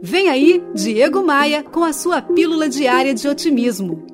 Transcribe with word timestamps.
Vem 0.00 0.28
aí, 0.28 0.62
Diego 0.74 1.24
Maia, 1.24 1.64
com 1.64 1.82
a 1.82 1.92
sua 1.92 2.22
pílula 2.22 2.68
diária 2.68 3.12
de 3.12 3.26
otimismo. 3.26 4.06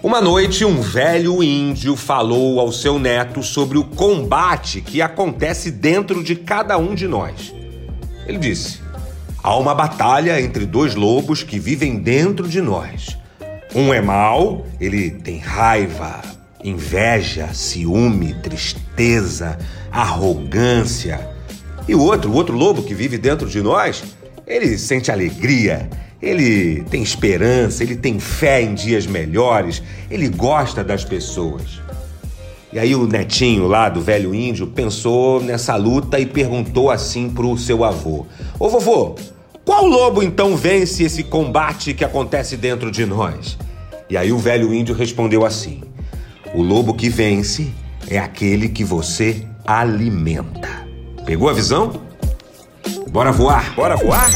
Uma 0.00 0.20
noite, 0.20 0.64
um 0.64 0.80
velho 0.80 1.42
índio 1.42 1.96
falou 1.96 2.60
ao 2.60 2.70
seu 2.70 3.00
neto 3.00 3.42
sobre 3.42 3.76
o 3.76 3.84
combate 3.84 4.80
que 4.80 5.02
acontece 5.02 5.72
dentro 5.72 6.22
de 6.22 6.36
cada 6.36 6.78
um 6.78 6.94
de 6.94 7.08
nós. 7.08 7.52
Ele 8.28 8.38
disse: 8.38 8.80
Há 9.42 9.56
uma 9.56 9.74
batalha 9.74 10.40
entre 10.40 10.64
dois 10.64 10.94
lobos 10.94 11.42
que 11.42 11.58
vivem 11.58 11.98
dentro 11.98 12.46
de 12.46 12.60
nós. 12.60 13.18
Um 13.74 13.92
é 13.92 14.00
mau, 14.00 14.64
ele 14.80 15.10
tem 15.10 15.38
raiva, 15.38 16.22
inveja, 16.62 17.52
ciúme, 17.52 18.34
tristeza, 18.34 19.58
arrogância. 19.90 21.35
E 21.88 21.94
o 21.94 22.00
outro, 22.00 22.30
o 22.30 22.34
outro 22.34 22.56
lobo 22.56 22.82
que 22.82 22.94
vive 22.94 23.16
dentro 23.16 23.48
de 23.48 23.62
nós, 23.62 24.02
ele 24.46 24.76
sente 24.76 25.10
alegria, 25.10 25.88
ele 26.20 26.82
tem 26.90 27.02
esperança, 27.02 27.82
ele 27.82 27.96
tem 27.96 28.18
fé 28.18 28.62
em 28.62 28.74
dias 28.74 29.06
melhores, 29.06 29.82
ele 30.10 30.28
gosta 30.28 30.82
das 30.82 31.04
pessoas. 31.04 31.80
E 32.72 32.78
aí 32.78 32.94
o 32.94 33.06
netinho 33.06 33.66
lá 33.66 33.88
do 33.88 34.00
velho 34.00 34.34
índio 34.34 34.66
pensou 34.66 35.40
nessa 35.40 35.76
luta 35.76 36.18
e 36.18 36.26
perguntou 36.26 36.90
assim 36.90 37.30
pro 37.30 37.56
seu 37.56 37.84
avô: 37.84 38.26
Ô 38.58 38.68
vovô, 38.68 39.14
qual 39.64 39.86
lobo 39.86 40.22
então 40.22 40.56
vence 40.56 41.04
esse 41.04 41.22
combate 41.22 41.94
que 41.94 42.04
acontece 42.04 42.56
dentro 42.56 42.90
de 42.90 43.06
nós? 43.06 43.56
E 44.10 44.16
aí 44.16 44.32
o 44.32 44.38
velho 44.38 44.74
índio 44.74 44.94
respondeu 44.94 45.44
assim: 45.46 45.82
O 46.54 46.62
lobo 46.62 46.94
que 46.94 47.08
vence 47.08 47.72
é 48.08 48.18
aquele 48.18 48.68
que 48.68 48.84
você 48.84 49.42
alimenta. 49.64 50.65
Pegou 51.26 51.48
a 51.48 51.52
visão? 51.52 52.00
Bora 53.10 53.32
voar! 53.32 53.74
Bora 53.74 53.96
voar? 53.96 54.30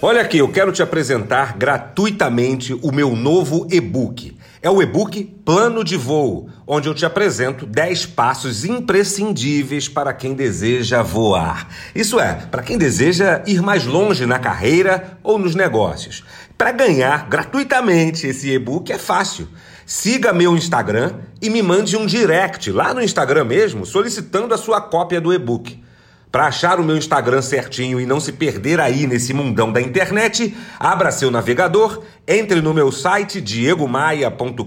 Olha 0.00 0.22
aqui, 0.22 0.38
eu 0.38 0.48
quero 0.48 0.72
te 0.72 0.82
apresentar 0.82 1.58
gratuitamente 1.58 2.72
o 2.80 2.90
meu 2.90 3.14
novo 3.14 3.66
e-book. 3.70 4.34
É 4.62 4.70
o 4.70 4.80
e-book 4.80 5.24
Plano 5.44 5.84
de 5.84 5.96
Voo, 5.96 6.48
onde 6.66 6.88
eu 6.88 6.94
te 6.94 7.04
apresento 7.04 7.66
10 7.66 8.06
passos 8.06 8.64
imprescindíveis 8.64 9.88
para 9.88 10.14
quem 10.14 10.32
deseja 10.32 11.02
voar. 11.02 11.68
Isso 11.94 12.18
é, 12.18 12.32
para 12.50 12.62
quem 12.62 12.78
deseja 12.78 13.42
ir 13.46 13.60
mais 13.60 13.84
longe 13.84 14.24
na 14.24 14.38
carreira 14.38 15.18
ou 15.22 15.38
nos 15.38 15.54
negócios. 15.54 16.24
Para 16.58 16.72
ganhar 16.72 17.28
gratuitamente 17.28 18.26
esse 18.26 18.50
e-book 18.50 18.92
é 18.92 18.98
fácil. 18.98 19.46
Siga 19.86 20.32
meu 20.32 20.56
Instagram 20.56 21.14
e 21.40 21.48
me 21.48 21.62
mande 21.62 21.96
um 21.96 22.04
direct 22.04 22.72
lá 22.72 22.92
no 22.92 23.00
Instagram 23.00 23.44
mesmo, 23.44 23.86
solicitando 23.86 24.52
a 24.52 24.58
sua 24.58 24.80
cópia 24.80 25.20
do 25.20 25.32
e-book. 25.32 25.80
Para 26.32 26.48
achar 26.48 26.80
o 26.80 26.84
meu 26.84 26.96
Instagram 26.96 27.42
certinho 27.42 28.00
e 28.00 28.06
não 28.06 28.18
se 28.18 28.32
perder 28.32 28.80
aí 28.80 29.06
nesse 29.06 29.32
mundão 29.32 29.70
da 29.70 29.80
internet, 29.80 30.52
abra 30.80 31.12
seu 31.12 31.30
navegador, 31.30 32.02
entre 32.26 32.60
no 32.60 32.74
meu 32.74 32.90
site 32.90 33.40
diegomaia.com.br 33.40 34.64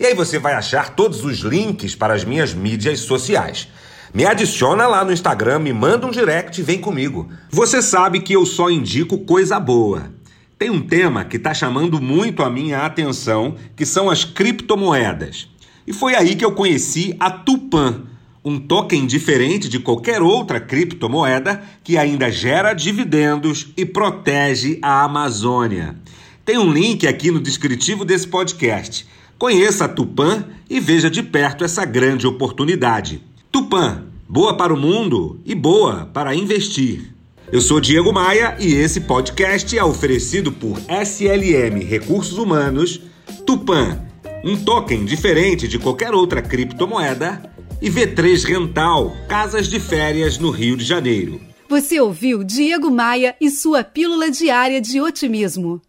e 0.00 0.06
aí 0.06 0.14
você 0.14 0.38
vai 0.38 0.54
achar 0.54 0.94
todos 0.96 1.22
os 1.22 1.40
links 1.40 1.94
para 1.94 2.14
as 2.14 2.24
minhas 2.24 2.54
mídias 2.54 3.00
sociais. 3.00 3.68
Me 4.14 4.24
adiciona 4.24 4.86
lá 4.86 5.04
no 5.04 5.12
Instagram, 5.12 5.58
me 5.58 5.74
manda 5.74 6.06
um 6.06 6.10
direct 6.10 6.58
e 6.58 6.64
vem 6.64 6.80
comigo. 6.80 7.28
Você 7.50 7.82
sabe 7.82 8.20
que 8.20 8.32
eu 8.32 8.46
só 8.46 8.70
indico 8.70 9.18
coisa 9.18 9.60
boa. 9.60 10.15
Tem 10.58 10.70
um 10.70 10.80
tema 10.80 11.24
que 11.24 11.36
está 11.36 11.52
chamando 11.52 12.00
muito 12.00 12.42
a 12.42 12.50
minha 12.50 12.86
atenção, 12.86 13.56
que 13.76 13.84
são 13.84 14.08
as 14.08 14.24
criptomoedas. 14.24 15.48
E 15.86 15.92
foi 15.92 16.14
aí 16.14 16.34
que 16.34 16.44
eu 16.44 16.52
conheci 16.52 17.14
a 17.20 17.30
Tupan 17.30 18.04
um 18.46 18.60
token 18.60 19.04
diferente 19.06 19.68
de 19.68 19.80
qualquer 19.80 20.22
outra 20.22 20.60
criptomoeda 20.60 21.60
que 21.82 21.98
ainda 21.98 22.30
gera 22.30 22.74
dividendos 22.74 23.72
e 23.76 23.84
protege 23.84 24.78
a 24.80 25.02
Amazônia. 25.02 25.96
Tem 26.44 26.56
um 26.56 26.72
link 26.72 27.08
aqui 27.08 27.32
no 27.32 27.40
descritivo 27.40 28.04
desse 28.04 28.28
podcast. 28.28 29.04
Conheça 29.36 29.86
a 29.86 29.88
Tupan 29.88 30.44
e 30.70 30.78
veja 30.78 31.10
de 31.10 31.24
perto 31.24 31.64
essa 31.64 31.84
grande 31.84 32.24
oportunidade. 32.24 33.20
Tupan, 33.50 34.04
boa 34.28 34.56
para 34.56 34.72
o 34.72 34.78
mundo 34.78 35.40
e 35.44 35.52
boa 35.52 36.08
para 36.14 36.32
investir. 36.32 37.15
Eu 37.52 37.60
sou 37.60 37.80
Diego 37.80 38.12
Maia 38.12 38.56
e 38.58 38.74
esse 38.74 39.02
podcast 39.02 39.78
é 39.78 39.84
oferecido 39.84 40.50
por 40.50 40.80
SLM 40.88 41.78
Recursos 41.84 42.38
Humanos, 42.38 43.00
Tupan, 43.46 44.02
um 44.42 44.56
token 44.56 45.04
diferente 45.04 45.68
de 45.68 45.78
qualquer 45.78 46.12
outra 46.12 46.42
criptomoeda 46.42 47.48
e 47.80 47.88
V3 47.88 48.44
Rental, 48.44 49.16
casas 49.28 49.68
de 49.68 49.78
férias 49.78 50.38
no 50.38 50.50
Rio 50.50 50.76
de 50.76 50.84
Janeiro. 50.84 51.40
Você 51.68 52.00
ouviu 52.00 52.42
Diego 52.42 52.90
Maia 52.90 53.36
e 53.40 53.48
sua 53.48 53.84
pílula 53.84 54.28
diária 54.28 54.80
de 54.80 55.00
otimismo. 55.00 55.80